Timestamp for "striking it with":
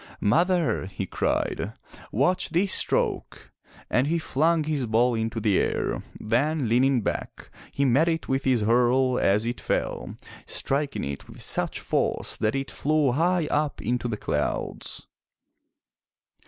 10.47-11.43